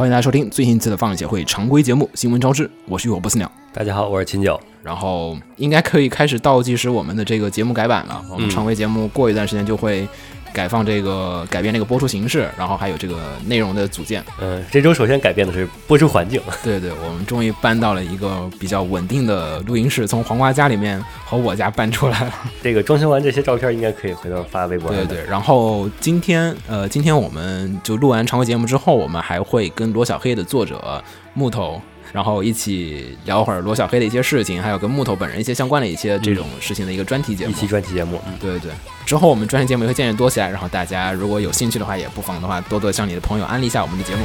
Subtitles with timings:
[0.00, 3.52] 欢迎大家收听最新一期的放映协会常规节目《新闻招之》，我是浴火不死鸟。
[3.70, 4.58] 大家好，我是秦九。
[4.82, 8.24] 然后应该可以开始倒计时我们的这个节目改版了。
[8.30, 10.08] 我们常规节目过一段时间就会
[10.52, 13.16] 改放这个改变这个播出形式，然后还有这个
[13.46, 14.24] 内容的组建。
[14.40, 16.40] 嗯，这周首先改变的是播出环境。
[16.62, 22.34] 对对，我们终于搬到了一个比较稳定的录音室，从黄瓜家里面和我家搬出来了。
[22.62, 24.90] 这个装修完这些照片应该可以回头发微博。
[24.90, 25.24] 对对。
[25.28, 31.02] 然后今天呃，今天我们就录完常规节目之后，我们还会跟罗小黑的作者
[31.34, 31.80] 木头。
[32.12, 37.52] 然后一起聊会儿罗小黑的一些事情，还有跟木头本人一些相关的一些这种事情的一个专题节目。
[37.52, 38.72] 一期专题节目，嗯，对对对。
[39.06, 44.24] 之后我们专题节目也会渐渐多起来，然后大家如果有兴趣的话，也不妨的话多多向你的朋友安利一下我们的节目。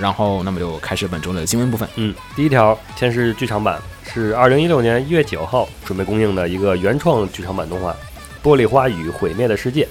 [0.00, 1.88] 然后，那么就开始本周的新闻部分。
[1.96, 3.80] 嗯，第一条先是剧场版，
[4.14, 7.90] 是二零一六年一月九号准备公映的一个原创剧场版动画
[8.40, 9.84] 《玻璃花与毁灭的世界》。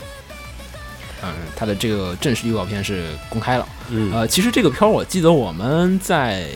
[1.23, 3.68] 嗯，它的这个正式预告片是公开了。
[3.90, 6.48] 嗯，呃，其实这个片儿我记得我们在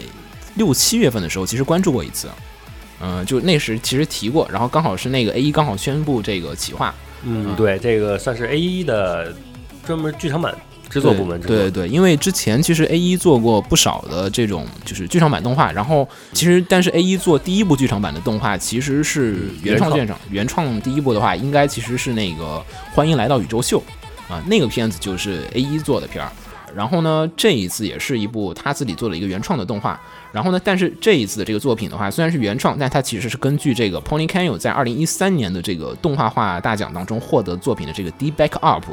[0.56, 2.30] 六七月份的时候其实关注过一次，
[3.02, 6.94] 嗯，就那时其实提过，然后刚好是那个 A 一刚好宣布这个企划。
[7.24, 9.34] 嗯，对，这个算是 A 一的
[9.86, 10.56] 专门剧场版
[10.90, 11.40] 制作部门。
[11.40, 23.82] 对对对，因为之前其实 A 一做过不少的这种就是剧场版动画，然后其实但是 A 一做第一部剧场版的动画其实是原创剧场，原创第一部的话应该其实是那个欢迎来到宇宙秀。
[24.32, 26.32] 啊，那个片子就是 A 一做的片儿，
[26.74, 30.00] 然后呢，这一次也是一部他自己做了一个原创的动画，
[30.32, 38.86] 然后呢，但是这一次的这个作品的话，虽然是原创，但它其实是根据这个 Pony Canyon 在二零一三年的这个动画化大奖当中获得作品的这个 D Back Up，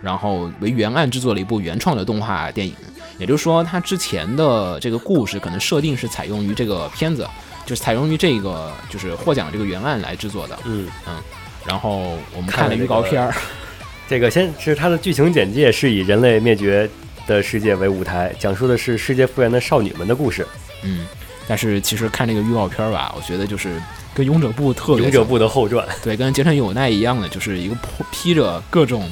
[0.00, 2.74] 然后为原案制作了一部原创的动画电影，
[3.18, 7.28] 也就是说，它之前的这个故事可能设定是采用于这个片子，
[7.66, 10.88] 就是采用于这个就是获奖这个原案来制作的，嗯。
[11.06, 11.14] 嗯，
[11.66, 13.34] 然后我们看了预告片儿。
[14.08, 16.88] 这个先是它的剧情简介，是以人类灭绝
[17.26, 20.46] 的世界为舞台，讲述的是世界复原的少女们的故事。
[20.82, 21.06] 嗯，
[21.48, 23.82] 但是其实看这个预告片吧，我觉得就是
[24.14, 27.76] 跟勇者部特别勇者部的后传，对，跟结城有奈一样的，就是一个
[28.12, 29.10] 披着各种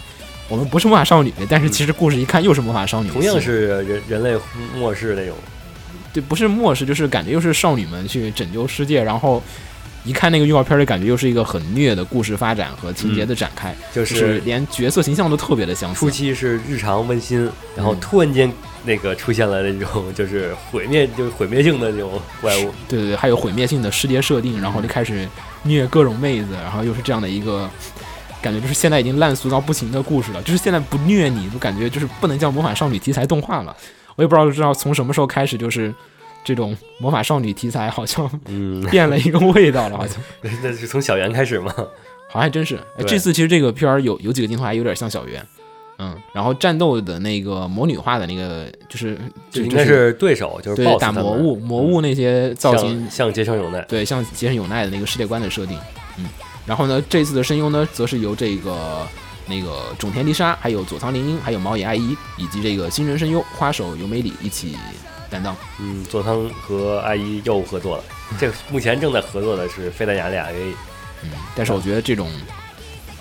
[0.48, 4.38] 我们不是魔法少女，但是其实故事一看又是魔法少女，同样是人人类
[4.76, 5.34] 末世那种，
[6.12, 9.42] 对，不是末世，就是感觉又是少女们去拯救世界，然后。
[10.04, 15.98] 一看那个预告片的感觉，又是一个很虐的故事发展和情节的展开，就是连角色形象都特别的相似。
[15.98, 18.52] 初期是日常温馨，然后突然间
[18.84, 22.72] 那个出现了那种就是毁灭，就是毁灭性的那种怪物。
[22.86, 25.26] 对对对，还有毁灭性的世界设定，然后就开始
[25.62, 27.68] 虐各种妹子，然后又是这样的一个
[28.42, 30.42] 感觉，就是现在已经烂俗到不行的故事了。
[30.42, 33.74] 就是现在不虐你，就感觉就是不能叫魔法少女题材动画了。
[34.16, 35.94] 我也不知道知道从什么时候开始，就是。
[36.44, 38.84] 这种魔法少女题材好像嗯。
[38.92, 40.22] 变了一个味道了，好像。
[40.62, 41.72] 那是从小圆开始吗？
[42.28, 42.78] 好像还真是。
[43.06, 45.44] 这次其实这个片儿有有几个镜头还有点像小圆，
[45.98, 49.16] 嗯，然后战斗的那个魔女化的那个就是
[49.50, 53.08] 就应该是对手，就是打魔物魔物那些造型。
[53.08, 55.78] 像结城有奈，对，像结城有奈的那个世界观的设定，
[56.18, 56.26] 嗯，
[56.66, 59.06] 然后呢，这次的声优呢，则是由这个
[59.46, 64.76] 那个种田梨沙，还有佐仓绫音，还有毛野爱衣，以及这个新人声优花手由美里一起。
[65.34, 68.04] 担当，嗯，佐仓和阿姨又合作了。
[68.38, 70.72] 这个目前正在合作的是费丹雅俩 A，
[71.24, 72.30] 嗯，但是我觉得这种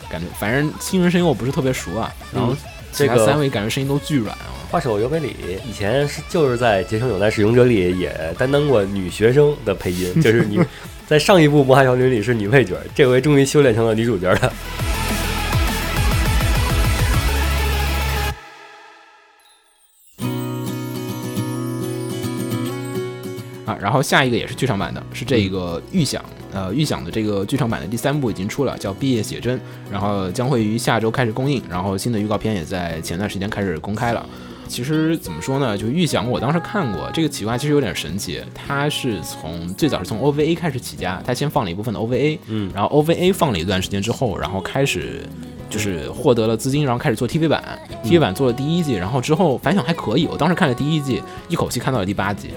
[0.08, 2.14] 感觉，反正新人声音我不是特别熟啊。
[2.32, 2.56] 然后
[2.92, 4.54] 其他三位感觉声音都巨软啊。
[4.70, 5.36] 画手尤美里
[5.68, 10.60] 以前是就是在《结成有奈使用者》里也担当过女学生的配音， 就是你
[11.08, 14.54] 在上一部《魔法少女》里是女配角，这回终于修炼成了女主角了。
[23.84, 26.24] 然后下一个也是剧场版的，是这个预想，
[26.54, 29.58] 呃，预想的这个剧场版的第三部已经出了，叫《毕业写真》，
[29.92, 34.26] 然后将会于下周开始公映，然后新的预告片也在前段时间开始公开了。
[34.66, 45.22] 其实怎么说呢，就预想我当时看过这个企划，其实有点神奇，它是从最早是从 OVA 开始起家，它先放了一部分的 OVA，嗯，然后 OVA 放了一段时间之后，然后开始
[45.70, 47.62] 就是获得了资金，然后开始做 TV 版
[48.06, 52.52] ，TV 版做了第一季，然后之后反响还可以，我当时看了第一季，一口气看到了第八集。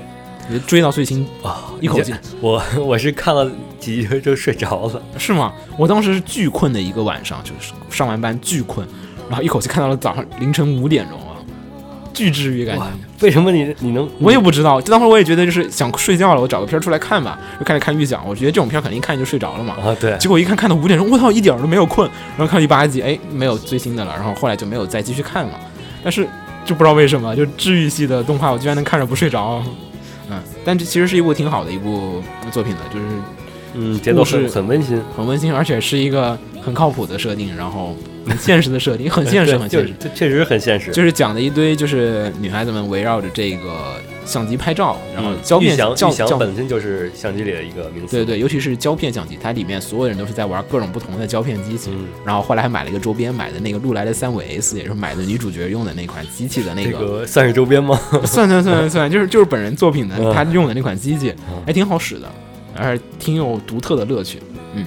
[0.67, 5.53] 追到最新啊，一口气，我 我是看了几集就睡着了，是吗？
[5.77, 8.87] 我当时是巨困的一个晚上，就是上完班巨困，
[9.29, 11.37] 然后一口气看到了早上凌晨五点钟啊，
[12.13, 12.85] 巨治愈感觉。
[13.23, 14.07] 为什么你你能？
[14.21, 18.23] 我也不知道，就当时我也觉得就是想睡觉了，我找个片儿出来看吧，就开始看预讲。
[18.29, 19.75] 我觉得这种片儿肯定一看就睡着了嘛。
[19.83, 20.17] 啊，对。
[20.19, 22.07] 结果一看看到五点钟，我操，一点都没有困。
[22.37, 24.13] 然后看第八集，哎，没有最新的了。
[24.15, 25.53] 然后后来就没有再继续看了。
[26.05, 26.29] 但是
[26.67, 29.63] 就不知道为什么，就治愈系的动画，我居然能看着不睡着。
[30.31, 33.05] 嗯，但这其实是一部挺好的一部作品的，就是，
[33.75, 37.97] 嗯，节奏是很温馨，很温馨，而且是一个很靠谱的设定，然后
[38.27, 40.91] 很现实的设定，很现实，很现实，这确实很现实。
[40.91, 48.17] 就是讲的一堆，就是女孩子们围绕着这个相机拍照，然后胶片相机本身就是相机里的一个名词。
[48.17, 51.91] 对对，尤其是胶片相机，它里面所有人都是在玩各种不同的胶片机器。
[52.25, 57.25] 然后后来还买了一个周边，买的那个禄来的三五 S，也是买的女主角用的那款机器的那个。
[57.27, 57.99] 算是周边吗？
[58.27, 61.33] 算算算算，就是就是本人作品的，他用的那款机器
[61.65, 62.29] 还挺好使的，
[62.77, 64.41] 而且挺有独特的乐趣。
[64.75, 64.85] 嗯，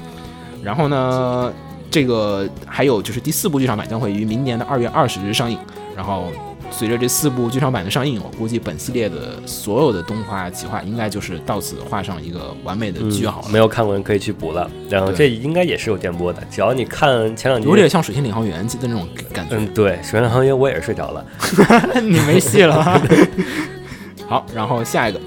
[0.62, 1.54] 然后呢？
[1.92, 5.58] 这个还有就是第四部剧场版将会于明年的二月二十日上映，
[5.96, 6.26] 然后
[6.72, 13.44] 随着这四部剧场版的上映，我估计本系列的所有的动画企划应该就是到此画上一个完美的句号。
[13.52, 19.56] 没有看过人可以去补了，然后这应该也是有电波的，只要你看前两集，有点像《水星领航员》的那种感觉。
[19.56, 21.26] 嗯，对，《水星领航员》我也是睡着了，
[22.02, 23.02] 你没戏了。
[24.28, 25.20] 好，然后下一个，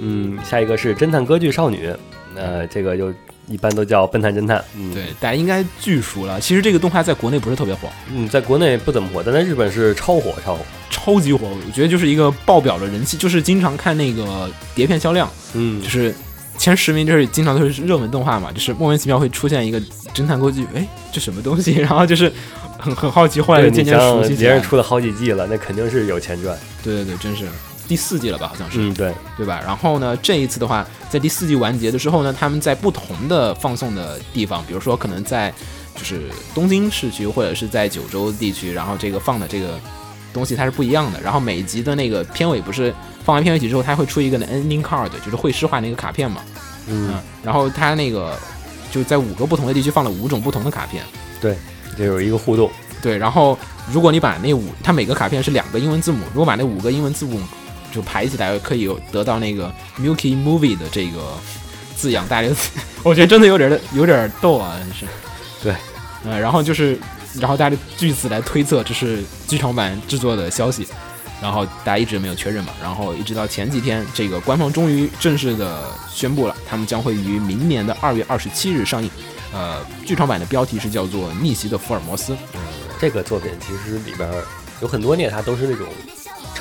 [0.00, 1.90] 嗯，下一个是侦探歌剧少女，
[2.34, 3.12] 呃，这个就。
[3.48, 6.40] 一般都叫笨蛋侦探，嗯，对，大家应该巨熟了。
[6.40, 10.60] 其实这个动画在国内不是特别火，嗯，在国内不怎么火，但在日本是超火，超火，
[10.90, 11.46] 超级火。
[11.48, 16.14] 我觉得就是一个爆表的人气，就是经常看那个碟片销量，嗯，就是
[16.58, 19.80] 前十名就是经常都是热门动画嘛，就是莫名其妙会出现一个
[20.14, 21.72] 侦探歌剧，哎，这什么东西？
[21.80, 22.32] 然后就是
[22.78, 24.34] 很很好奇，后来就渐渐熟悉。
[24.34, 26.58] 别人出了好几季了，那肯定是有钱赚。
[26.82, 27.46] 对对对，真是。
[27.88, 29.60] 第四季了吧，好像是，嗯，对，对吧？
[29.64, 35.52] 然后呢，这一次的话，在第四季完结的时候呢，他们在不同的放送的地方，比如说可能在
[35.96, 39.78] 就是东京市区或者是在九州地区，然后这个放的这个
[40.32, 41.20] 东西它是不一样的。
[41.20, 42.92] 然后每集的那个片尾不是
[43.24, 46.42] 放完片尾曲之后，它会出一个 ending card，就是会师化那个卡片嘛，
[46.86, 48.36] 嗯，然后它那个
[48.90, 51.02] 就在五个不同的地区放了五种不同的卡片，
[51.40, 51.56] 对，
[51.96, 53.16] 就有一个互动，对。
[53.16, 53.58] 然后
[53.92, 57.40] 如果你把那五，它每个卡片是两个英文字母，如果把那五个英文字母
[57.96, 61.32] 就排起来可以有得到那个 Milky Movie 的这个
[61.96, 62.48] 字样，大家
[63.02, 65.06] 我觉得真的有点有点逗啊，真是。
[65.62, 65.74] 对，
[66.26, 66.98] 呃，然后就是，
[67.40, 70.86] 然后大家据此来推测这是剧场版制作的消息，
[71.40, 79.10] 然后大家一直没有确认嘛，然后一直到前几天，这个官方终于正式的宣布了，他们将会于明年的二月二十七日上映。
[79.54, 82.32] 呃，剧场版的标题是叫做《逆袭的福尔摩斯》。
[82.52, 82.60] 嗯，
[83.00, 84.30] 这个作品其实里边
[84.82, 85.86] 有很多孽它都是那种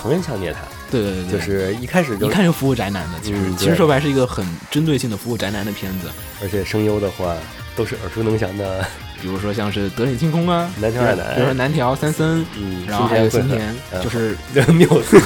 [0.06, 0.60] 成人向孽他。
[0.92, 6.08] 对对对，就是一开始就一看就服务宅男的，其实其实说白是一个很针对性的服务宅男的片子，
[6.42, 7.36] 而且声优的话
[7.76, 8.86] 都是耳熟能详的，
[9.20, 14.38] 比如说像是德里清空啊，南条爱乃，比如说南条三森，嗯，然后还有新田，就是
[14.72, 15.20] 缪斯，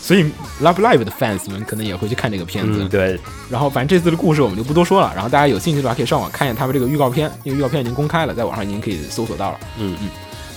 [0.00, 0.24] 所以
[0.60, 3.18] Love Live 的 fans 们可能也会去看这个片子，对，
[3.50, 9.96] 然后反正这次的故事我们就不多说了，然后大家有兴趣的话可以上网看一下他们这个预告片，因为预告片已经公开了，在网上已经可以搜索到了，嗯。
[10.02, 10.10] 嗯。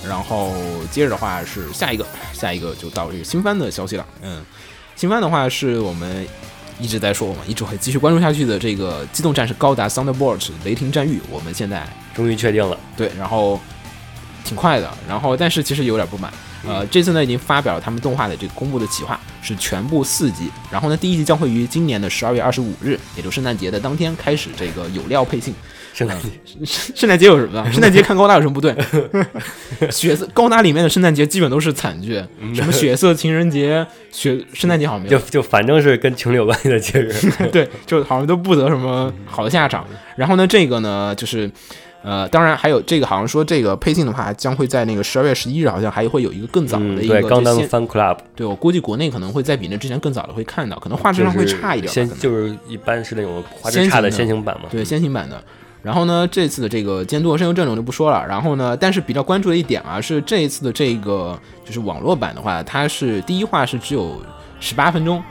[0.07, 0.53] 然后
[0.91, 4.05] 接着的话是下一个，下一个就到这个新番的消息了。
[4.21, 4.43] 嗯，
[4.95, 6.27] 新番的话是我们
[6.79, 12.77] 一直在说，我们一直会继续关注下去的这个《机动战士高达 Thunderbolt 雷霆战域》，我们现在终于确定了。
[12.95, 13.59] 对，然后
[14.43, 16.31] 挺快的，然后但是其实有点不满。
[16.67, 20.49] 呃，这次呢已经发表了他们动画的这个公布的企划，是全部四集。
[20.71, 25.53] 然后呢，第一集将会于今年的十二月二十五日，也就圣诞节的当天开始这个有料配信。
[25.95, 26.27] 圣诞节，
[26.93, 27.71] 圣诞节有什么？
[27.71, 28.75] 圣诞节看高达有什么不对？
[29.89, 32.21] 血色高达里面的圣诞节基本都是惨剧，
[32.53, 37.13] 什么血色情人节、血圣诞节好像没有，就就反正是跟情侣有关系的节日，
[37.49, 39.87] 对，就好像都不得什么好的下场。
[40.17, 41.49] 然后呢，这个呢，就是
[42.03, 48.17] 呃，当然还有这个，好像说这个配信的话，将会在那个十二月十一日，好像还会有一个更早的一个刚当 Fan Club。
[48.35, 55.41] 对我估计国内可能会在比那之前更早的会看到，可能画质上会差一点，先就是一般是那种画质差的先行版嘛，对，先行版的。
[55.85, 58.25] 然后呢，这次的这个监督和声优阵容就不说了。
[58.27, 64.19] 然后呢，但是比较关注的一点啊，是这一次的这个就是网络版的话，它是第一话是只有
[64.59, 65.23] 十八分钟，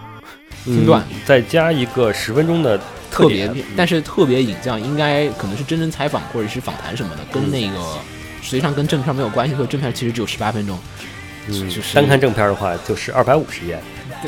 [0.62, 2.80] 挺短，再加一个十分钟的
[3.10, 7.76] 特别片，但是特别影像应该可能是真人采访或者是访谈什么的，跟那个
[8.40, 10.78] 实际上跟正片没有关系，所以正片其实只有十八分钟。
[11.48, 13.76] 嗯，就是单看正片的话，就是二百五十页。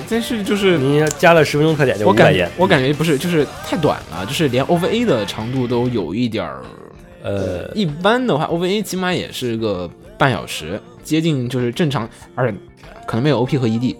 [0.08, 6.62] 但是就是你加了十分钟特点就我感我感觉不是，就是太短了，就是连 OVA 的长度都有一点儿，
[7.22, 12.56] 呃，一般的话 OVA 起码也是个半小时，接近就是正常，而且
[13.06, 13.96] 可能没有 OP 和 ED，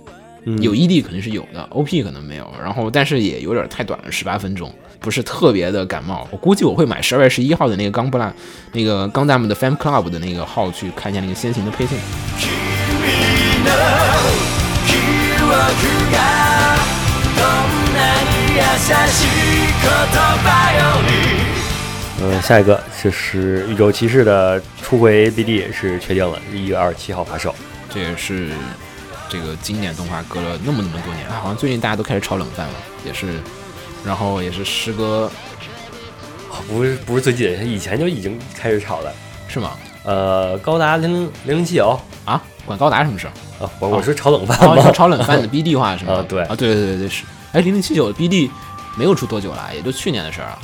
[0.60, 6.26] 有 ED 肯定是有的，OP 可能没有，然后但是也有点太短了，十八分钟，不是特别的感冒。
[6.30, 8.32] 我估计我会买十二月十一号的那个钢布拉，
[8.72, 11.98] 那个钢弹们的 Fan Club 的那个号去看一下那个先行的配信。
[22.18, 27.54] 嗯，下一个就是《宇宙骑士》的初回 BD 是确定了，一月二十七号发售。
[27.90, 28.50] 这也是
[29.28, 32.74] 这个经典动画隔了那么那么多年，好像最近大家都开始炒冷饭了，
[33.04, 33.40] 也是，
[34.04, 35.30] 然后也是时隔，
[36.68, 39.12] 不是不是最近，以前就已经开始炒了，
[39.46, 39.72] 是吗？
[40.04, 43.32] 呃，高达零零零七九啊，管高达什么事儿？
[43.60, 44.90] 啊，我我说炒冷饭吗说？
[44.92, 46.14] 炒冷饭的 BD 化是吗？
[46.14, 47.25] 啊 对啊，对对对对是。
[47.52, 48.50] 哎，零零七九的 BD
[48.96, 50.58] 没有出多久了，也就去年的事儿了。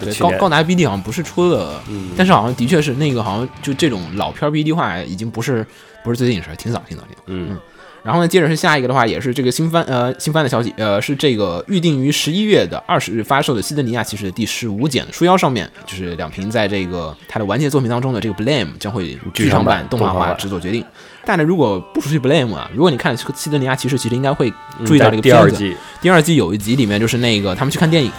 [0.00, 5.64] 对，高高达 BD 好像不是出了，嗯但是好像的确是那个好像就这种老片儿 BD 化已经不是
[6.02, 7.22] 不是最近的事儿，挺早挺早挺早。
[7.26, 7.56] 嗯
[8.04, 20.84] 然后呢，接着是下一个的话，也是这个新番呃新番的消息，呃是这个预定于十一月的二十日发售的《西德尼亚骑士》的第十五卷书腰上面，就是两瓶在这个他的完结作品当中的这个 Blame 将会剧场版动画化制作决定。
[21.26, 24.52] 但是如果不熟悉 Blame 啊，如果你看《西德尼亚骑士》，其实应该会
[24.84, 25.42] 注意到这个嗯第片子。
[25.42, 28.12] 二季第二季有一集里面就是那个他们去看电影，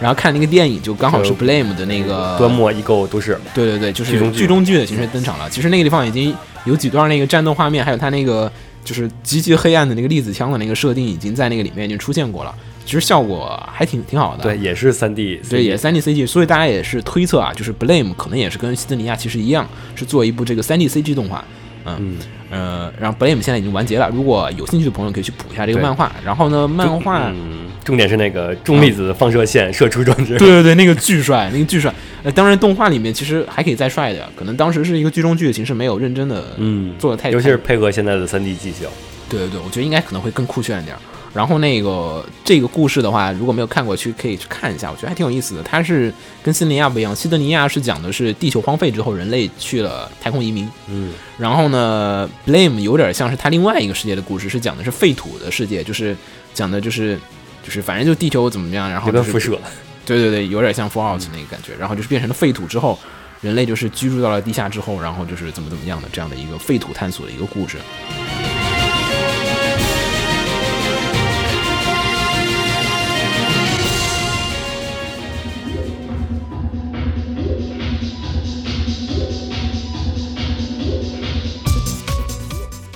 [0.00, 5.50] 然后看那个电影就刚好是 Blame 的那个端末异构都是，对对对，就是剧中剧的形式登场了。
[5.50, 6.32] 其实那个地方已经
[6.66, 8.50] 有几段那个战斗画面，还有他那个
[8.84, 12.54] 就是极其黑暗的那个粒子枪的那个设定，已经在那个里面已经出现过了。
[12.84, 14.42] 其实效果还挺挺好的。
[14.42, 21.42] 对，也是三 D，对，也三 D CG，所以大家也是推测啊，就是 Blame 可能也是跟西德尼亚其实一样，是做一部这个三 D CG 动画。
[21.86, 22.16] 嗯，
[22.50, 26.12] 呃，然后 Blame 现在已经完结了，如果有兴趣的朋友可以去补一下这个漫画。
[26.22, 27.30] 然后呢，漫画。
[27.30, 31.92] 嗯，重点是那个重粒子放射线射出装置， 对对对，那个巨帅，那个巨帅。
[32.22, 38.88] 呃，当然动画里面其实还可以再帅的，可能当时是一个剧中剧的形式，没有认真的嗯，做的太，尤其是配合现在的三 D 技巧，
[39.28, 40.96] 对对对，我觉得应该可能会更酷炫一点。
[41.34, 45.62] 然后那个这个故事的话，如果没有看过去，可以去看一下，我觉得还挺有意思的。
[45.64, 46.14] 它是
[46.44, 50.70] 跟西德尼亚不一样，西德尼亚是讲的是地球荒废之后，人类去了太空移民。
[50.88, 56.16] 嗯然后呢，Blame 有点像是它另外一个世界的故事，是讲的是废土的世界，就是
[56.54, 57.18] 讲的就是
[57.64, 59.58] 就是反正就地球怎么样，然后就是辐射，
[60.04, 61.72] 对对对，有点像 Fallout 那个感觉。
[61.78, 62.98] 然后就是变成了废土之后，
[63.40, 67.78] 人类就是居住到了地下之后，然后就是怎么怎么样的这样的一个废土探索的一个故事。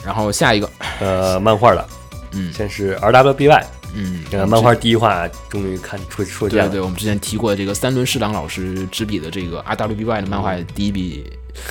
[0.05, 0.71] 然后下一个，
[1.01, 1.89] 呃，漫画的，
[2.33, 3.63] 嗯先是 RWBY，
[3.95, 11.25] 嗯，这个漫画第一话终于看出出现了，对对，我们之前提过这个三轮侍郎老师执笔的这个 RWBY 的漫画第一笔，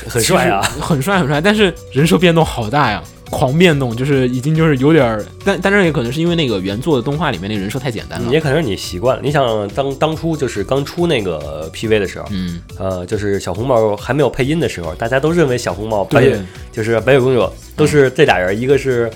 [0.08, 9.22] 很帅啊，很帅很帅，但是人设变动好大呀，狂变动，就是已经就是有点儿，但但是也可能是因为那个原作的动画里面那个人设太简单了，也可能是你习惯了。
[9.24, 16.34] 你想当当初就是刚出那个 PV 的时候，嗯，呃，就是小红帽还没有配音的时候，大家都认为小红帽白对。
[16.34, 19.10] 雪，就是白雪公主都是这俩人，一个是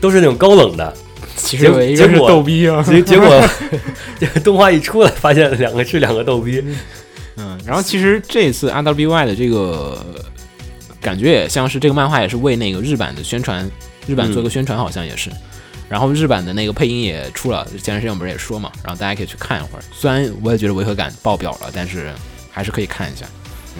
[0.00, 0.92] 都是那种高冷的，
[1.36, 3.28] 其实有一个是结果逗逼啊，结结果
[4.18, 6.62] 这个 动画一出来，发现两个是两个逗逼，
[7.36, 9.98] 嗯，然后其实这次 RWBY 的这个
[11.00, 13.68] 感觉也像是这个漫画也是为那个日版的宣传，
[14.06, 15.30] 日版做个宣传好像也是。
[15.88, 19.82] 然后日版的那个配音也出了，前段时间我们不是也说嘛，然后大家可以去看一会儿。
[19.92, 22.12] 虽然我也觉得违和感爆表了，但是
[22.48, 23.26] 还是可以看一下。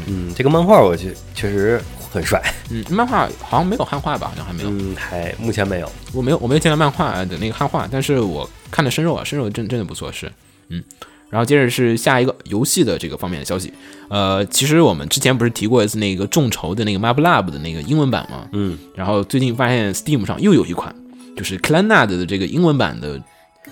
[0.07, 1.81] 嗯，这个漫画我觉得确实
[2.11, 4.29] 很帅，嗯，漫画好像没有汉化吧？
[4.29, 10.31] 好像还没有，嗯，还目前没有，我没有我没有见到漫画的那个汉化，但是我看了生肉啊，生肉真真的不错，是
[10.69, 10.83] 嗯。
[11.31, 13.73] 然后接着是下一个游戏的这个方面的消息，
[14.09, 18.49] 呃，其实我们之前不是提过一次那个众筹的那个 Map Lab 的那个英文版吗？
[18.51, 20.93] 嗯，然后最近发现 Steam 上又有一款，
[21.37, 23.23] 就是 Clannad 的这个英文版的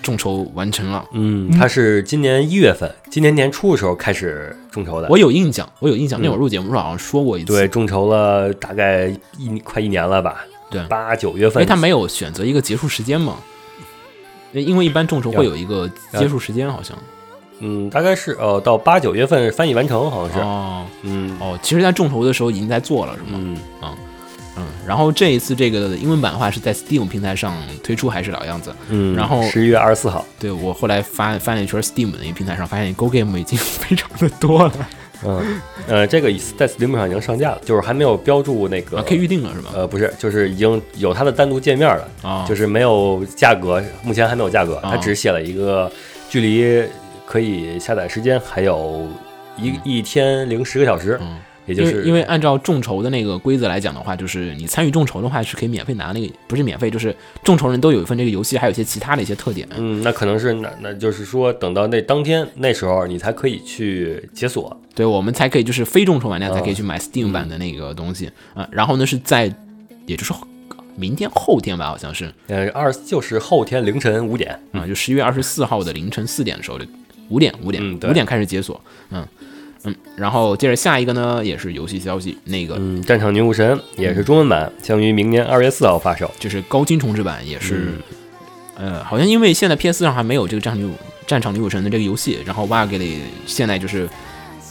[0.01, 1.05] 众筹完成了。
[1.13, 7.53] 嗯，他是今年一月份，今年年初的时候开始众筹的，我有印象，我有印象，嗯那会儿录节目的时候好像说过一次。
[7.53, 13.37] 对，众筹了大概一快一年了吧，对八九月份，因为他没有选择一个结束时间嘛，
[14.53, 16.97] 因为一般众筹会有一个结束时间，好像。
[17.61, 23.31] 嗯，大概是呃到八九月份翻译完成，好像是，哦嗯哦，其实，在众筹的时候已经在做了，是吗？
[23.33, 23.97] 嗯，嗯。
[24.87, 28.73] 然后这一次这个英文版的话是在 Steam 平台上推出，还是老样子。
[28.89, 34.73] 嗯，然后十一月二十四号，对我后来发翻了一圈 Steam 的一个平台上，发现 Go Game 已经非常的多了，
[35.25, 39.71] 嗯呃，这个在 Steam 上已经上架了，就是还没有标注那个啊，可以预定了是吗？
[39.73, 45.91] 呃，不是，就是已经有它的单独界面了，啊，就是没有价格，目前还没有价格，它只写了一个
[46.29, 46.83] 距离
[47.25, 49.07] 可以下载时间还有
[49.57, 51.37] 一一天零十个小时，嗯。
[51.69, 59.67] 也就是因为因为按照众筹的那个规则来讲的话，就是你参与众筹的话是可以免费拿那个，不是免费，就是众筹人都有一份这个游戏，还有一些其他的一些特点。
[59.77, 64.75] 嗯，那可能是那那就是说，等到那当天那时候，你才可以去解锁。
[64.95, 69.53] 对，我们才可以就是非众筹玩家才哦可以去买 Steam 版的那个东西啊、然后呢是在，
[70.05, 70.45] 也就是后
[70.95, 74.59] 明天后天吧，好像是呃，二就是后天凌晨五点。
[74.73, 76.85] 啊、就十一月二十四号的凌晨四点的时候，就
[77.29, 79.25] 五点五点五点开始解锁，嗯
[79.83, 86.29] 嗯，然后接着下一个呢也是游戏消息，那个嗯，战场女武神也是中文版，将于明年二月四号发售。
[86.39, 87.93] 就是高清重制版，也是、
[88.77, 88.91] 嗯。
[88.91, 90.93] 呃，好像因为现在 PS 上还没有这个战场女武
[91.27, 94.07] 战场女武神的这个游戏，然后 w a g l y 现在就是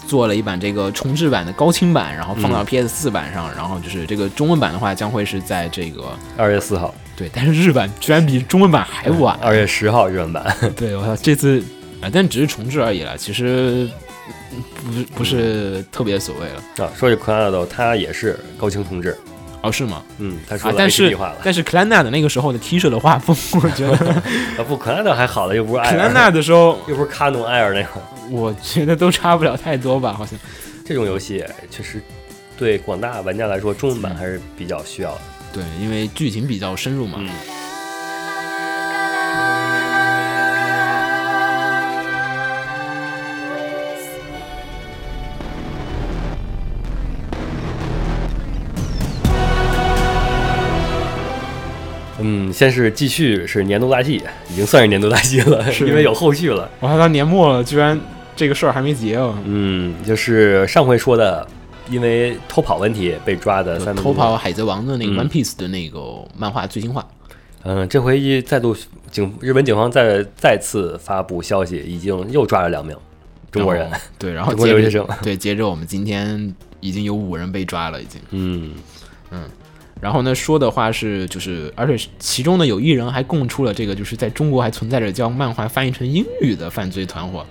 [0.07, 2.65] 做了一版这个重制版的高清版，然后放到嗯。
[2.67, 6.05] PS 四版上，然后就是这个中文版的话将会是在这个
[6.37, 10.57] 二月四号，对，但是日版居然比中文版还晚，二月十号日文版。
[10.77, 11.63] 对我操，这次
[12.01, 13.89] 啊，但只是重置而已了，其实
[14.85, 16.87] 不是不是特别所谓了。
[16.87, 19.17] 啊，说起 c l a n a 它也是高清同志，
[19.63, 20.03] 哦，是吗？
[20.19, 21.17] 嗯，他说了，啊但是。
[21.45, 24.11] 但是克兰纳的那个时候的 T 恤的画风，我觉得
[24.59, 27.89] 啊不 c l a n a 还好了，又不是艾克兰尔，纳的时候，又不是卡农艾尔那个。
[28.31, 30.39] 我觉得都差不了太多吧，好像。
[30.85, 32.03] 这种游戏确实
[32.57, 35.21] 对广大玩家来说，中文版还是比较需要的。
[35.53, 37.19] 对，因为剧情比较深入嘛。
[37.21, 37.29] 嗯，
[52.59, 55.87] 先是继续是年度大戏，已经算是年度大戏了，是。
[55.87, 56.69] 因为有后续了。
[56.81, 57.97] 我看到年末了，居然
[58.35, 59.33] 这个事儿还没结啊！
[59.45, 61.47] 嗯，就是上回说的，
[61.89, 65.19] 因为偷跑问题被抓的三偷跑海贼王的那个嗯。
[65.19, 66.01] One Piece 的那个
[66.37, 67.07] 漫画最新话，
[67.63, 68.77] 嗯，这回一再度
[69.09, 72.97] 警日本警方再再次发布消息，已经又抓了两名
[73.53, 73.89] 中国人。
[74.19, 78.21] 对，然后中国留学接着生对，接着我们今天已经有五人被抓了，已经。
[78.31, 78.73] 嗯。
[79.31, 79.45] 嗯，
[80.01, 87.45] 然后呢，说的话是就是，而且其中呢有一人还供出了这个，就是在中国还存在着将漫画翻译成英语的犯罪团伙。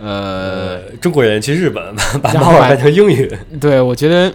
[0.00, 4.32] 呃，呃，中国人去日本把把漫画翻成英语，对，我觉得，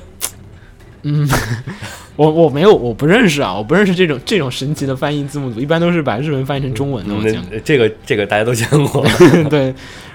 [1.03, 1.27] 嗯，
[2.15, 7.13] 我我没有，我不认识啊，我不认识这种这种神奇的翻译字幕组，一般都是把日文翻译成中文的。
[7.13, 7.59] 我见过。
[7.65, 9.05] 这个这个大家都见过。
[9.49, 9.73] 对，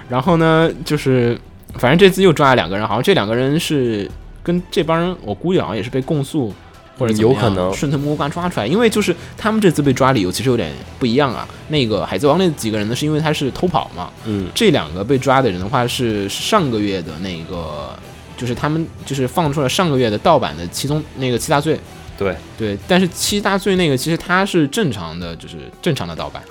[0.09, 1.37] 然后呢，就是
[1.75, 4.09] 反正这次又抓了两个人，好像这两个人是
[4.41, 6.51] 跟这帮人，我估计好像也是被供诉
[6.97, 11.47] 或者有可能顺藤摸瓜抓出来，因为就是他们这次被抓理由其实有点不一样啊。
[11.69, 17.97] 那个海贼王那几个人呢，是因为他是偷跑嘛，嗯这两个被抓的人的话是上个月的那个。
[18.35, 21.79] 就是他们就是放出了上个月的盗版的七宗那个七大罪，
[22.17, 26.43] 对，对，但是七大罪那个其实他是正常的，就是正常的盗版，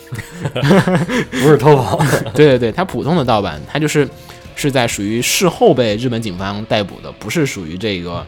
[1.32, 2.00] 不是偷跑。
[2.32, 4.08] 对对对，它普通的盗版，他就是
[4.54, 8.24] 是在属于事后被日本警方逮捕的，不是属于这个，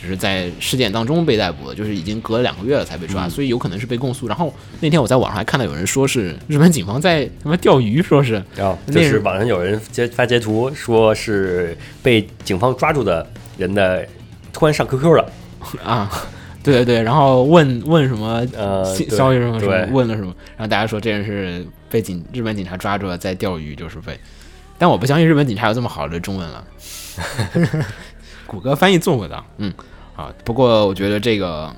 [0.00, 4.28] 就是在事件当中被逮捕的，就是已经隔了两个月了才被抓，嗯所以有可能是被供诉。
[4.28, 14.06] 然后那天我在网上还看到有人说是日本警方在他妈钓鱼，说是然后那就是网上有人截发截图，说是被警方抓住的人的
[14.52, 15.32] 突然上 QQ 了，
[15.84, 16.10] 啊。
[16.62, 24.18] 对对对，然后问问什么呃，消息什么什么，问了什么，然后大家说这人是被警日本警察抓住了，在钓鱼，就是被。
[24.76, 26.64] 但我不相信日本警察有这么好的中文了。
[28.46, 29.72] 谷歌翻译做过的，嗯，
[30.14, 31.74] 啊，不过我觉得这个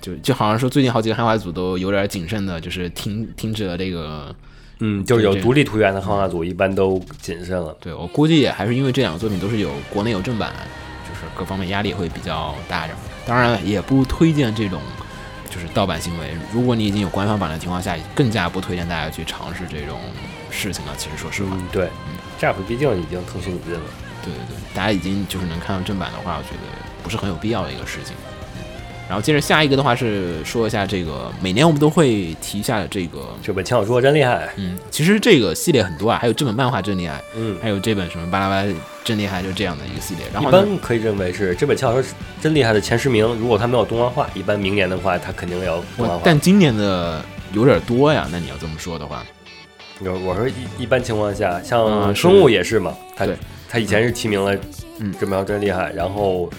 [0.00, 4.34] 就就好像说最近好几个汉化组都有点谨慎的，就是停停止了这个。
[4.82, 7.76] 嗯，就是有独立图源的汉化组一般都谨慎了。
[7.78, 10.50] 对我估计也还是因为这两个作品都是有国内有正版，
[11.06, 12.98] 就是各方面压力会比较大点儿。
[13.26, 14.80] 当然了，也不推荐这种
[15.50, 16.30] 就是盗版行为。
[16.50, 20.00] 如果你已经有官方版的情况下，更加不推荐大家去尝试这种
[20.48, 20.94] 事情了。
[20.96, 21.90] 其实说实话，嗯，对
[22.40, 23.80] ，Jap 毕竟已经腾讯引进了。
[24.24, 26.62] 对对对，大家已经就是能看到正版的话，我觉得
[27.02, 28.14] 不是很有必要的一个事情。
[28.14, 28.26] 嗯
[29.10, 34.48] 然后接着下一个的话是说一下这个，每年我们都会提一下这个，这本轻小说真厉害。
[34.54, 40.24] 嗯，其实这个系列很多啊，还有这本漫画真厉害，嗯，还有这本什么巴拉巴拉真厉害，就这样的一个系列。
[40.32, 43.26] 然后一，般可以认为是这本轻小说是真厉害的前十名。
[43.34, 46.20] 如果它没有动画化，一般明年的话，它肯定要动画化。
[46.24, 47.20] 但今年的
[47.52, 49.26] 有点多呀，那你要这么说的话，
[50.00, 53.36] 有我说一一般情况下，嗯像生物也是嘛，它对
[53.72, 54.52] 他以前是提名了，
[54.98, 56.50] 嗯这本书真厉害，然后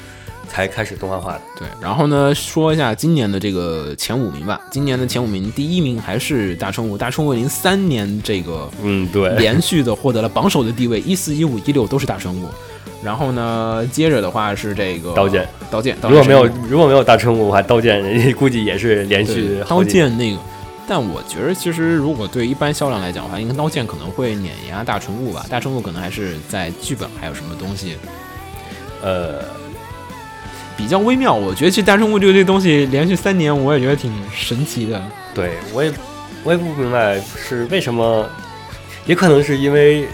[0.47, 1.41] 才开始动画化的。
[1.60, 4.62] 对，然后呢，说一下今年的这个前五名吧。
[4.71, 12.47] 今年的前五名，第一名还是大春物，大春物零三年这个嗯，对，连续的获得了榜首的地位，一四、一五、一六都是大春物。
[13.04, 19.84] 然后呢，接着的话是这个刀剑，刀剑，刀如果没有如果没有大春物的话，刀剑估计也是连续刀。
[19.84, 20.38] 剑那个。
[20.93, 25.45] 但我觉得，其实如果对一般销量来讲的话，应该刀剑可能会碾压大春物吧。
[25.49, 27.95] 大春物可能还是在剧本还有什么东西
[29.01, 29.41] 呃，
[30.75, 31.34] 比较微妙。
[31.34, 35.01] 我觉得其实大春物这个这东西连续三年，我也觉得挺神奇的。
[35.34, 35.93] 对我也
[36.43, 38.27] 我也不明白是为什么，
[39.06, 40.06] 也可能是因为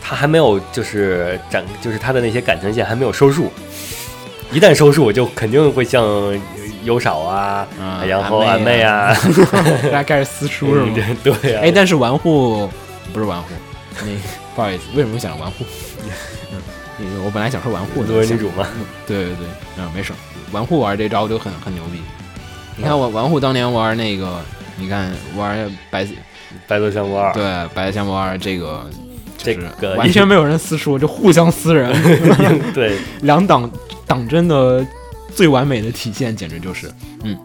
[0.00, 3.50] 他还没有就是展，就是他的那些感情线还没有收束。
[4.52, 6.04] 一旦收束，我就肯定会像
[6.84, 9.14] 优少啊，嗯然后俺俺妹啊，
[9.84, 10.94] 大家开始撕书是吗？
[10.96, 12.68] 嗯对呀、哎，但是玩户
[13.12, 13.48] 不是玩户，
[14.00, 14.06] 那
[14.54, 15.64] 不好意思，为什么想着玩户？
[16.52, 16.58] 嗯，
[16.98, 18.66] 那个我本来想说玩户，作为女主嘛，
[19.06, 19.46] 对对对，
[19.78, 20.12] 嗯，没事，
[20.52, 22.00] 玩户玩这招就很很牛逼。
[22.76, 24.40] 你看我玩户当年玩那个，
[24.76, 26.06] 你看玩白
[26.66, 27.42] 白头相簿二，对
[27.74, 28.88] 白象魔二这个，
[29.36, 31.92] 这个完全没有人撕书，就互相撕人，
[32.72, 33.70] 对，两党
[34.06, 34.84] 党争的
[35.34, 36.92] 最完美的体现，简直就是，
[37.24, 37.38] 嗯。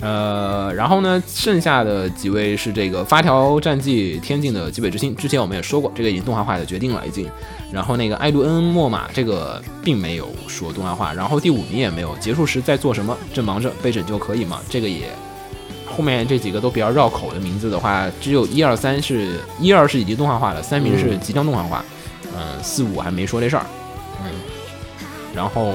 [0.00, 7.28] 呃，然后呢，剩下的几位是这个发条战记天境的极北之星，之前我们也说过，这个已经动画化的决定了已经。
[7.72, 12.16] 然后那个艾杜恩莫玛这个并没有说动画化，然后第五名也没有。
[12.16, 13.16] 结束时在做什么？
[13.32, 14.60] 正忙着被拯救可以吗？
[14.68, 15.06] 这个也
[15.86, 21.84] 后面这几个都比较绕口的名字的话，只有一二三是一二是已经动画化了，三名是即将动画化，
[22.34, 23.64] 嗯、四五还没说这事儿，
[24.24, 24.32] 嗯，
[25.32, 25.72] 然后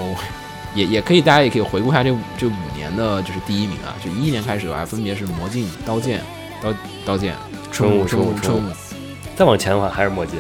[0.76, 6.22] 也也可以大家也可以回顾一下这五这五年的就是第一名啊，就一一年开始的话，分别是魔镜、刀剑、
[6.62, 6.74] 刀
[7.06, 7.34] 刀剑、
[7.72, 8.72] 春雾春雾、春雾春雾，
[9.36, 10.40] 再往前的话还是魔镜，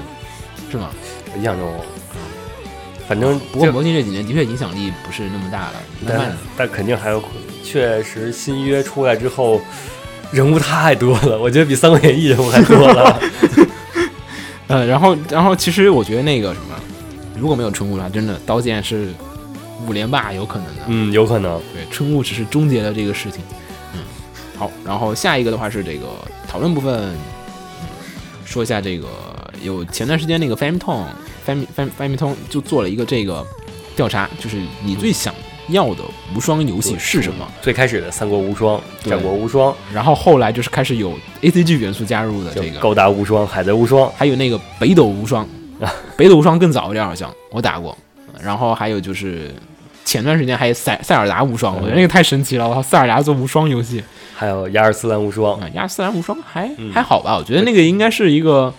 [0.72, 0.90] 是吗？
[1.34, 1.70] 我印象中，
[3.08, 5.74] 反正不过魔镜这几年的确影响力不是那么大了，
[6.08, 6.38] 但的。
[6.58, 7.24] 但肯定还有，
[7.64, 9.62] 确实新约出来之后，
[10.32, 13.20] 人物太多了，我觉得比《三国演义》人物还多了。
[14.68, 16.76] 呃，然后然后其实我觉得那个什么，
[17.40, 19.14] 如果没有春雾的话，真的刀剑是
[19.86, 20.82] 五连霸有可能的。
[20.88, 21.62] 嗯，有可能。
[21.74, 23.42] 对，春雾只是终结了这个事情。
[23.94, 24.00] 嗯，
[24.58, 26.08] 好，然后下一个的话是这个
[26.48, 27.14] 讨论部分，
[27.82, 27.88] 嗯，
[28.46, 29.08] 说一下这个
[29.62, 31.06] 有前段时间那个 Famton
[31.46, 33.46] Fam Fam Famton 就做了一个这个
[33.96, 35.34] 调查，就是你最想
[35.70, 37.46] 要的无双游戏是什么？
[37.62, 38.78] 最开始的《三国无双》
[39.10, 45.48] 《战国无双》，然后后来就是开始有 A C G 元素加入的这个，高达无双、海贼无双，还有那个北斗无双，
[46.16, 47.98] 北斗无双更早一点好像我打过，
[48.42, 49.52] 然后还有就是。
[50.06, 52.66] 前段时间还有塞塞尔达无双，我觉得那个太神奇了！
[52.66, 54.02] 我操，塞尔达做无双游戏，
[54.34, 55.60] 还有亚尔斯兰无双。
[55.60, 57.36] 啊，亚斯兰无双还、嗯还好吧？
[57.36, 58.74] 我觉得那个应该是一个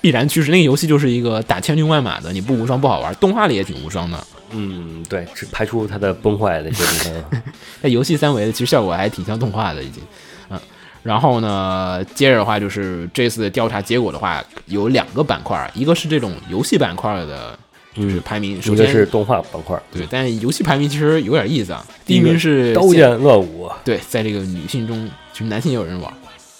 [0.00, 0.50] 必然趋势。
[0.50, 3.14] 那个游戏就是一个打千军万马的，你不无双不好玩。
[3.16, 7.42] 动画里也挺无双的，嗯，对，只排除它的崩坏的一些地方。
[7.82, 10.02] 那游戏三维的其实效果还挺像动画的已经。
[10.48, 10.58] 嗯，
[11.02, 17.58] 然后呢，接着的话就是这次的调查结果的话，有两个板块，一个是这种游戏板块的，
[17.94, 18.60] 就是排名。
[18.60, 21.84] 首先是动画板块，对，但游戏排名其实有点意思啊。
[22.04, 23.70] 第一名是刀剑乱舞。
[23.84, 26.12] 对，在这个女性中，其实男性也有人玩。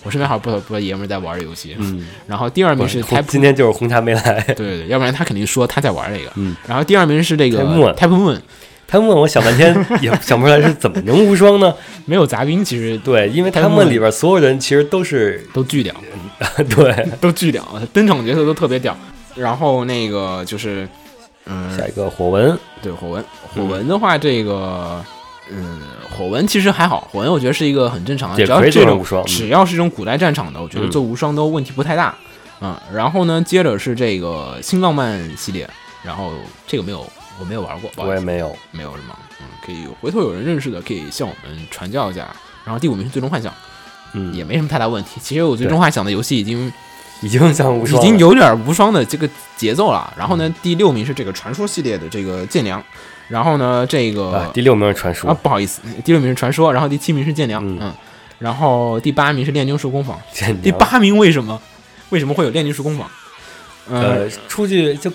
[0.05, 1.77] 我身边好像不少不少爷们在玩这游戏。
[1.79, 4.43] 嗯，然后第二名是今天就是红茶没来。
[4.49, 6.31] 对对对，要不然他肯定说他在玩这个。
[6.35, 8.41] 嗯，然后第二名是这个 Type Moon Type Moon，
[8.89, 11.73] 他们问我想半天 也想不出来是怎么能无双呢？
[12.05, 15.95] 没有杂兵，其实对，因为 Type 他们里边所有人其实都是都巨屌，
[16.69, 17.09] 对。
[17.21, 18.97] 都巨屌，登场角色都特别屌。
[19.37, 20.87] 然后那个就是，
[21.47, 23.25] 嗯，下一个火纹，对火纹，
[23.55, 25.05] 火纹的话，这个。
[25.51, 25.83] 嗯，
[26.17, 32.15] 火纹其实还好，火纹我觉得是一个很正常的，只要这种只要是这种古代战场的，我觉得嗯做无双都问题不太大。
[32.61, 35.69] 嗯，然后呢，接着是这个新浪漫系列，
[36.03, 36.33] 然后
[36.67, 37.05] 这个没有，
[37.39, 38.57] 我没有玩过，不好意思我也没有。
[38.71, 39.15] 没有什么？
[39.41, 42.35] 嗯，可以回头有人认识的可以向我们传教一下。
[42.65, 43.53] 然后第五名是最终幻想，
[44.15, 45.21] 嗯，也没什么太大问题。
[45.21, 46.73] 其实我最终幻想的游戏已经
[47.23, 50.13] 已经像无已经有点无双的这个节奏了。
[50.19, 52.83] 然后呢，第六名是这个传说系列的这个剑良。
[53.29, 57.95] 然后呢，这个啊，第六名是传说啊，不好意思，第六名是传说，然后第七名是剑良，嗯嗯，
[58.41, 60.21] 然后第八名是炼金术工坊。
[60.33, 61.59] 剑第八名为什么？
[62.11, 63.09] 为什么会有炼金术工坊？
[63.89, 65.11] 呃呃，出去就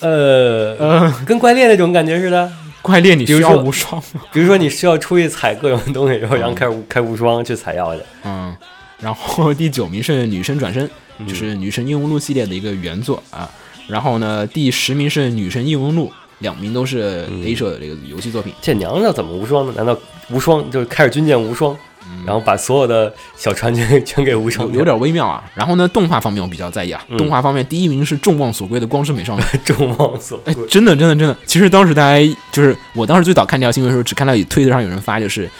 [0.00, 2.52] 呃呃，跟怪猎那种感觉似的。
[2.82, 4.20] 怪猎你需要无双吗？
[4.32, 8.02] 比如说你需要出去采各种东西，然后然后开始开无双去采药去。
[8.24, 8.54] 嗯，
[9.02, 10.88] 然后第九名是女神转身，
[11.18, 13.50] 嗯就是女神异闻录系列的一个原作啊。
[13.88, 18.52] 然后呢，第十名是女神异闻录，两名都是嗯 A 社的这个游戏作品。
[18.62, 19.72] 这娘娘怎么无双呢？
[19.76, 19.98] 难道
[20.30, 21.76] 无双就是开始军舰无双，
[22.24, 24.68] 然后把所有的小船全全给无双？
[24.68, 25.42] 有有点微妙啊。
[25.54, 27.04] 然后呢，动画方面我比较在意啊。
[27.08, 29.42] 嗯动画方面，第一名是众望所归的光之美少女。
[29.64, 31.36] 众望所哎归。，真的，真的，真的。
[31.44, 35.50] 其实当时大家就是我当时最早看这条新闻的时候，只看到有推特上有人发，就是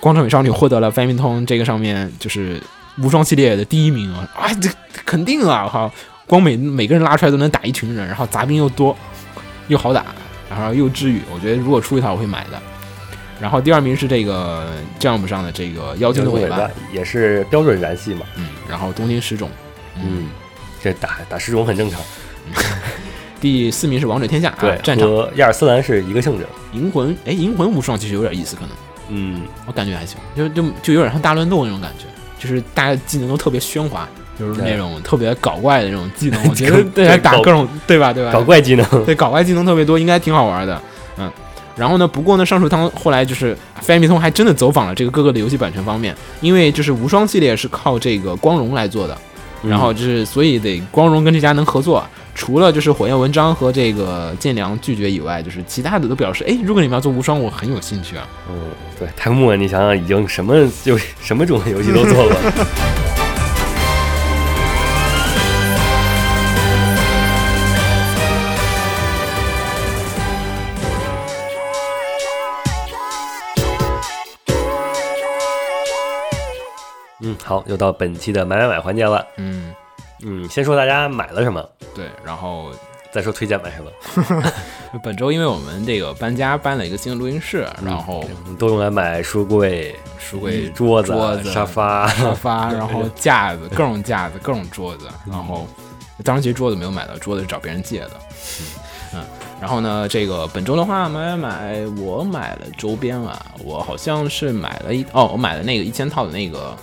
[0.00, 2.62] 光之美少女获得了 f a m i t o n 这个上面就是
[2.98, 4.28] 无双系列的第一名啊！
[4.34, 4.68] 啊，这
[5.04, 5.64] 肯定啊！
[5.64, 5.92] 我靠，
[6.26, 8.96] 光每每个人拉出来都能打一群人，然后杂兵又多，
[9.68, 10.04] 又好打，
[10.48, 11.20] 然后又治愈。
[11.32, 12.60] 我觉得如果出一套我会买的。
[13.38, 14.66] 然后第二名是这个
[14.98, 18.24] Jump 上的这个妖精的尾巴，也是标准燃系嘛。
[18.36, 19.50] 嗯，然后东京十种，
[20.02, 20.28] 嗯，
[20.82, 22.00] 这打打十种很正常。
[23.38, 26.46] 第四名是王者天下，啊对，战场和亚尔斯兰是一个性质。
[26.72, 28.70] 银魂，哎，银魂无双其实有点意思，可能。
[29.08, 32.04] 嗯，我感觉还行，就就就有点像大乱斗那种感觉，
[32.38, 38.32] 就是大家技能都特别喧哗，就是那种特别搞怪的那种技能，我觉 得大家打各种对吧对吧？
[38.32, 39.04] 搞怪技能。
[39.04, 40.80] 对搞怪技能特别多，应该挺好玩的，
[41.18, 41.30] 嗯。
[41.76, 49.16] 然后呢，不过呢，上述汤后来就是 f a m i t o n 还真的走访了这个各个的游戏版权方面，因为就是无双系列是靠这个光荣来做的，
[49.62, 52.02] 然后就是所以得光荣跟这家能合作。
[52.36, 58.28] 除了就是火焰文章和这个剑良拒绝以外，就是其他的都表示，哎，如果你们要做无双，我很有兴趣啊。
[58.50, 58.54] 嗯，
[58.98, 62.36] 对，泰木，你想想，已经什么就什么种类游戏都做了。
[77.22, 79.26] 嗯，好，又到本期的买买买环节了。
[79.38, 79.74] 嗯。
[80.22, 82.70] 嗯，先说大家买了什么，对，然后
[83.12, 84.50] 再说推荐买什么。
[85.02, 88.24] 本周因为我们这个搬家搬了一个新的录音室，然后
[88.58, 95.66] 都用来买书柜、书柜、桌子、桌子、沙发、沙发， 然后架子，各种架子，各种桌子，然后
[96.24, 98.10] 当时其实桌子没有买到，桌子是找别人借的。
[99.14, 99.22] 嗯，
[99.60, 106.74] 然后呢，这个本周的话买买买，我买了周边啊，我好像是买了一哦，我买了那个一千套的那个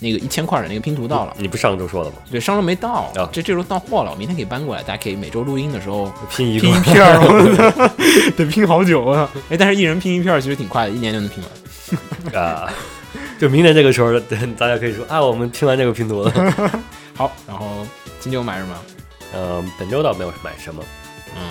[0.00, 1.34] 那个一千块的那个拼图到了。
[1.38, 2.16] 你不上周说了吗？
[2.30, 7.90] 对，上周没到，啊这这周到货了，我明天可以搬过来，大家可以每周录音的时候拼一个拼一片儿
[8.36, 9.30] 得拼好久啊！
[9.50, 11.42] 哎，但是一人拼一片儿其实挺快的，一年就能拼
[12.32, 12.42] 完。
[12.42, 12.72] 啊，
[13.38, 14.18] 就明年这个时候，
[14.58, 16.32] 大家可以说啊，我们拼完这个拼图了。
[17.14, 17.86] 好，然后
[18.18, 18.74] 今天我买什么？
[19.34, 20.82] 嗯，本周倒没有买什么。
[21.36, 21.48] 嗯，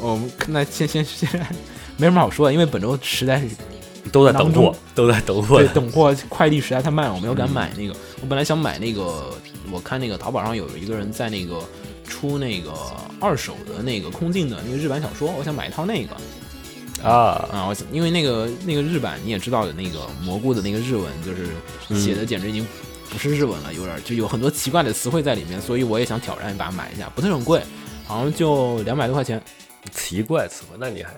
[0.00, 1.28] 我们那先先先，
[1.96, 3.46] 没什么好说的，因为本周实在是
[4.12, 5.68] 都在等货，都在等货对。
[5.68, 7.94] 等货快递实在太慢了，我没有敢买那个。
[8.20, 9.32] 我本来想买那个，
[9.70, 11.62] 我看那个淘宝上有一个人在那个
[12.06, 12.72] 出那个
[13.20, 16.14] 二手的那个空镜的那个日版小说，我想买一套那个
[17.02, 21.48] 啊，啊，我想因为那个那个日版你也知道的那个蘑菇的那个日文，就是
[22.00, 22.66] 写的简直已经
[23.10, 27.60] 不是日文了，有点就有很多奇怪的词汇在里面，所以我也想挑战一把买一下，不是很贵，
[28.06, 29.42] 好像就两百多块钱。
[29.92, 31.12] 奇怪词汇，那你还，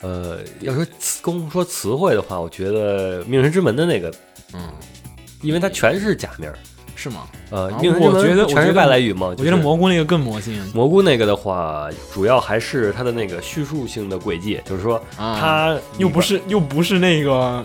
[0.00, 4.12] 呃，要说词光说词汇的话，我觉得《命运之门》的那个，
[4.52, 4.60] 嗯，
[5.42, 6.58] 因为它全是假名儿，
[6.94, 7.26] 是吗？
[7.50, 9.28] 呃，啊命神之门我觉得全是外来语嘛。
[9.28, 10.62] 我觉得蘑菇那个更魔性。
[10.74, 17.64] 蘑菇那个的话，主要还是它的那个叙述性的轨迹，就是说啊，它又不是又不是那个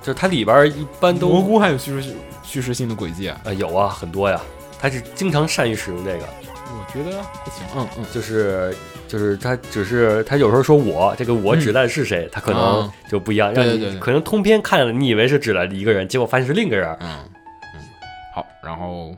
[0.00, 4.40] 就是它里边一般都蘑菇还有叙事叙事性的轨迹啊，呃有啊很多呀，
[4.78, 6.24] 它是经常善于使用这个，
[6.54, 8.76] 我觉得还行，嗯嗯，就是
[9.12, 16.88] 就是他只是他有时候说我这个我嗯指代是谁，他可能啊就不一样，让你可能通篇看了你以为是指代一个人，结果发现是另一个人。
[16.98, 17.18] 嗯
[17.74, 17.80] 嗯，
[18.34, 19.14] 好，然后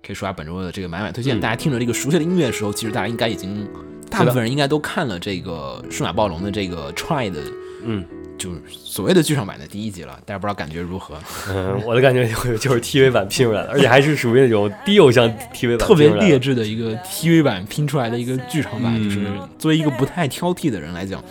[0.00, 1.36] 可以说下本周的这个买买推荐。
[1.36, 3.68] 嗯大家听着这个熟悉的音乐的时候，其实大家应该已经，
[4.08, 7.40] 大部分人应该都看了这个数码暴龙的这个 Try 的，
[7.82, 8.06] 嗯
[8.42, 10.18] 就是所谓的剧场版的第一集了。
[10.26, 11.14] 大家不知道感觉如何？
[11.48, 19.26] 嗯，我的感觉就是 就是 TV 版拼出来的，而且还是属于那种低偶像 TV 版 特别劣质的一个 TV 版拼出来的一个剧场版，嗯就是
[19.58, 21.22] 作为一个不太挑剔的人来讲，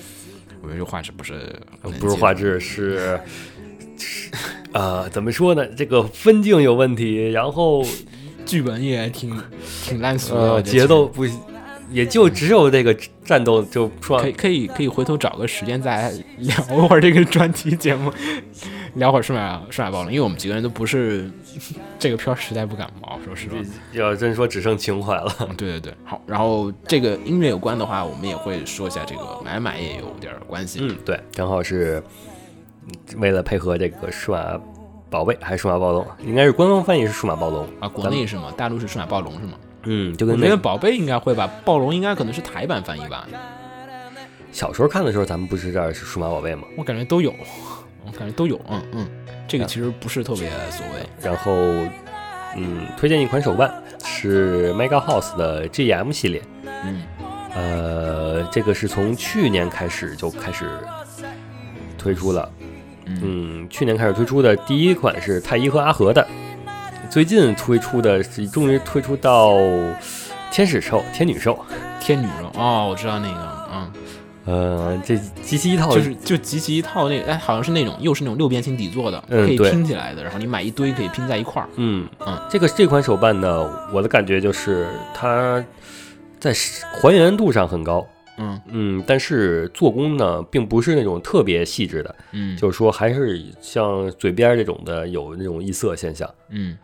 [0.61, 1.33] 我觉得这画质不是
[1.99, 3.19] 不是画质是。
[3.97, 4.31] 是
[4.73, 5.65] 呃，怎么说呢？
[5.77, 7.85] 这个分镜有问题，然后
[8.45, 9.37] 剧本也挺
[9.83, 11.23] 挺烂俗的，呃节奏不，
[11.91, 12.93] 也就只有这个
[13.25, 16.55] 战斗就说可以可以可以回头找个时间再聊
[16.87, 18.11] 会儿这个专题节目，
[18.95, 21.29] 聊会儿数码数码暴龙，因为我们几个人都不是
[21.99, 23.55] 这个片儿实在不感冒，说实话。
[23.91, 25.35] 要真说只剩情怀了。
[25.41, 30.79] 嗯对对对，好，然后这个音乐有关的话，我们也会说一下这个买买也有点关系。
[30.81, 32.01] 嗯，对，正好是
[33.17, 34.59] 为了配合这个数码
[35.09, 38.53] 宝贝还是数码暴龙，应该是官方翻译是数码暴龙啊，国内是吗？
[38.55, 39.53] 大陆是数码暴龙是吗？
[39.83, 43.27] 嗯，就跟那个宝贝应该会吧，暴龙应该可能是台版翻译吧，
[44.51, 46.63] 小时候看的时候，咱们不是这儿是数码宝贝吗？
[46.77, 47.33] 我感觉都有，
[48.05, 49.09] 我感觉都有，嗯嗯，
[49.47, 51.05] 这个其实不是特别所谓。
[51.21, 51.51] 然后，
[52.55, 56.41] 嗯，推荐一款手办是 Mega House 的 GM 系列，
[56.83, 57.01] 嗯。
[57.53, 60.69] 呃，这个是从去年开始就开始
[61.97, 62.49] 推出了，
[63.05, 63.19] 嗯。
[63.21, 66.25] 嗯，去年开始推出的第一款是太一和阿和的，
[67.11, 69.57] 最近推出的是终于推出到
[70.49, 71.59] 天使兽、天女兽，
[71.99, 73.91] 天女兽哦，我知道那个，嗯。
[74.45, 81.67] 呃，这集齐一套就是就集齐一套那个，哎，好像是那种又是那种六边形底座的，可以拼起来的，然后你买一堆可以拼在一块儿。
[81.75, 82.07] 嗯。
[82.25, 85.61] 嗯，这个这款手办呢，我的感觉就是它
[86.39, 86.53] 在
[86.93, 88.61] 还原度上很高，嗯。
[88.67, 96.29] 嗯，但是做工呢，并不是那种特别细致的，嗯，就是说还是像嘴边这种的有那种异色现象。
[96.51, 96.77] 嗯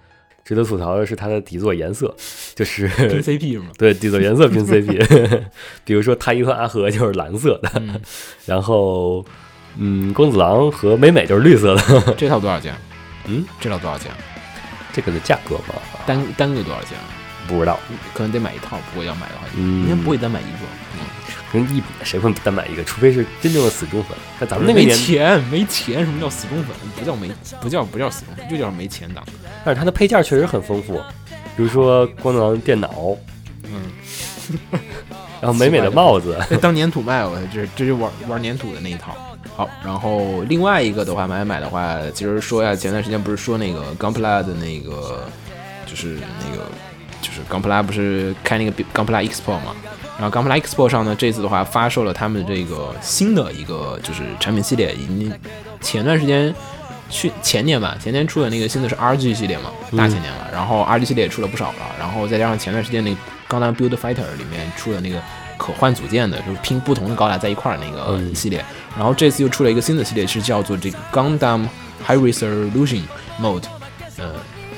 [0.47, 2.15] 值得吐槽的是它的底座颜色，
[2.55, 3.65] 就是 拼 CP 是吗？
[3.77, 5.41] 对底座颜色拼 CP，
[5.83, 7.99] 比如说太一和阿和就是蓝色的，嗯，
[8.45, 9.25] 然后
[9.77, 12.13] 嗯，光子郎和美美就是绿色的。
[12.17, 12.73] 这套多少钱？
[13.25, 14.09] 嗯，这套多少钱？
[14.93, 16.97] 这个的价格嘛，单单个多少钱？
[17.45, 17.77] 不知道，
[18.13, 20.59] 可能得买一套，不过要买的话，嗯应该不会单买一个。
[20.93, 20.99] 嗯，
[21.51, 22.83] 跟一谁会单买一个？
[22.85, 24.17] 除非是真正的死忠粉。
[24.39, 26.75] 那咱们那个没，钱，没钱，什么叫死忠粉？
[26.97, 27.29] 不叫没，
[27.61, 29.23] 不叫不叫死忠粉，就叫没钱党。
[29.67, 30.93] 但是它的配件确实很丰富，
[31.57, 32.89] 比如说光子郎电脑，
[33.65, 33.91] 嗯，
[35.41, 39.13] 然后美美的帽子，当粘土卖，我这这就玩玩粘土的那一套。
[39.57, 45.27] 好，然后另外一个的话，买买的话，其实说一下，前段时间不是说那个钢普拉的那个，
[45.85, 46.63] 就是那个，
[47.21, 49.75] 就是钢普拉不是开那个钢普拉 Expo 嘛？
[50.17, 55.33] 然后钢普拉 Expo 上呢，这次的话发售了他们这个新的一个就是产品系列，已经
[55.81, 56.55] 前段时间
[57.09, 60.49] 去前年吧，前年出的那个新的是 RG 系列嘛，大前年了。
[60.51, 63.15] 然后 RG 系列也出了不少了，然后再加上前段时间那个
[63.47, 65.21] 《钢弹 Build Fighter》里面出的那个
[65.57, 68.63] 可换组件的，就是拼不同的高达在一块儿那个系列。
[68.97, 71.59] 然后这次又出了一个新的系列，是叫做这个《钢弹
[72.05, 73.01] High Resolution
[73.39, 73.61] Mode》，
[74.17, 74.33] 呃，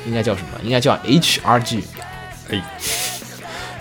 [0.05, 0.59] 应该叫什么？
[0.63, 1.81] 应该叫 HRG。
[2.49, 2.61] 哎，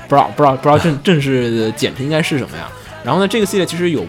[0.08, 2.68] 不知道不知道不知道正正式简称应该是什么呀？
[3.04, 4.06] 然后呢，这个系列其实有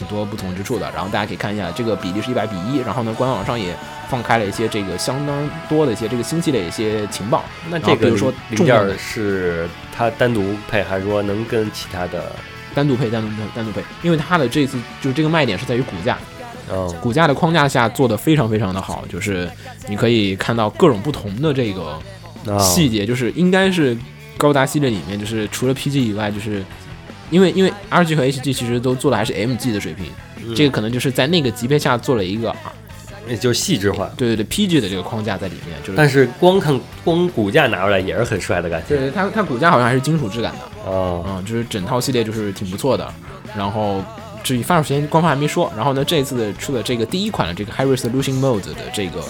[0.00, 2.78] 挺多不同之处的，然后大家可以看一下，这个比例是一百比一。
[2.78, 3.76] 然后呢，官网上也
[4.08, 7.44] 放开了一些这个相当多的一些这个新系列一些情报。
[7.68, 12.32] 那这个比如说零件是它单独配，还是说能跟其他的
[12.74, 13.82] 单独配、单独配、单独配？
[14.02, 16.16] 因为它的这次就是这个卖点是在于骨架，
[16.70, 19.46] 哦，骨架的框架下做的非常非常的好，就是
[19.86, 22.00] 你可以看到各种不同的这个
[22.46, 23.94] 哦细节，就是应该是
[24.38, 26.64] 高达系列里面，就是除了 PG 以外，就是
[27.30, 30.06] 因为因为 RG 和 HG 其实都做的还是 MG 的水平，
[30.54, 32.54] 这个可能就是在那个级别下做了一个
[33.28, 34.10] 也就是细致化。
[34.16, 38.96] 对对对 PG 的这个框架在里面，就是但是光看光骨架拿出来也是很帅的感觉。
[38.96, 43.12] 对它它骨架好像还是金属质感的，哦，嗯，就是整套系列就是挺不错的。
[43.56, 44.02] 然后
[44.42, 45.72] 至于发售时间，官方还没说。
[45.76, 49.22] 然后呢，这一次的出的这个第一款的这个 High Resolution Mode 的这个，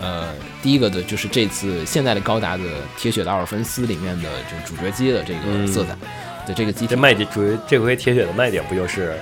[0.00, 0.28] 呃，
[0.62, 2.64] 第一个的就是这次现在的高达的
[2.96, 5.96] 铁血的奥尔芬斯里面的就主角机的这个色彩
[6.46, 6.96] 的这个机体这。
[6.96, 9.14] 卖点主这回铁血的卖点不就是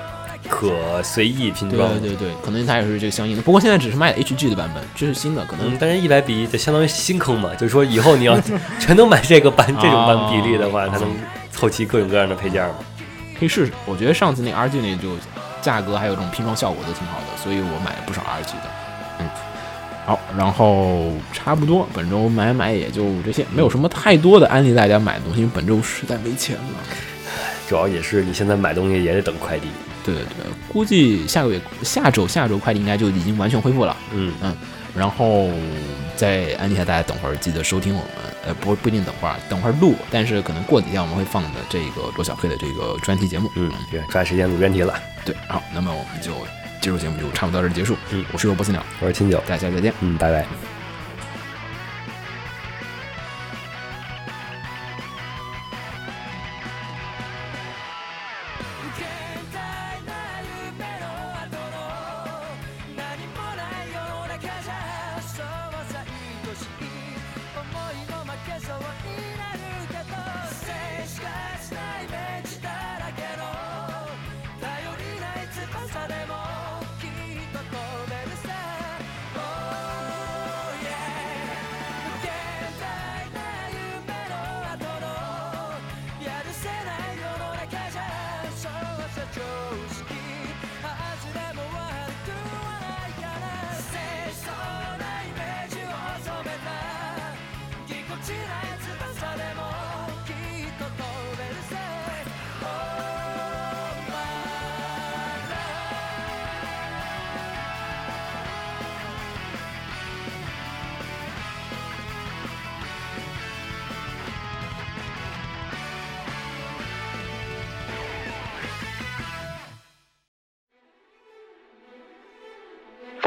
[0.48, 1.88] 可随意拼装？
[2.00, 3.42] 对对对，可能它也是这个相应的。
[3.42, 8.40] 不过现在只是卖的 HG 的版本，这是新的，可能嗯，但是一百比一，就相当于新坑嘛，就是说以后你要
[8.80, 11.08] 全都买这个版这种版比例的话，它能
[11.52, 12.74] 凑齐各种各样的配件嘛。
[13.38, 13.72] 可以试试。
[13.86, 15.16] 我觉得上次那个 RG 那就
[15.62, 18.70] 价格还有这种拼装效果都挺好的，所以我买了不少 RG 的。
[19.20, 19.28] 嗯，
[20.04, 26.62] 好，然后差不多本周买买也就这些，没有什么太多的安利大家买的东西，因为本周实在没钱了。
[27.70, 29.68] 主要也是你现在买东西也得等快递。
[30.04, 33.96] 对对对，估计下个月、下周、下周快递应该就已经完全恢复了。
[34.12, 34.56] 嗯嗯，
[34.92, 35.48] 然后
[36.16, 38.10] 再安利一下大家，等会儿记得收听我们，
[38.44, 43.48] 呃，不不一定等会儿，等会儿录，但是可能过几天我们会放的这个罗小黑的这个专题节目。
[43.54, 44.92] 嗯，对，抓时间录专题了。
[45.24, 46.32] 对，好，那么我们就
[46.80, 47.96] 这周节目就差不多到这儿结束。
[48.10, 49.94] 嗯，我是罗波斯鸟，我是青九，大家再见。
[50.00, 50.79] 嗯，拜拜。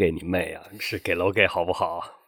[0.00, 0.64] 给你妹啊！
[0.78, 2.19] 是给楼给好不好？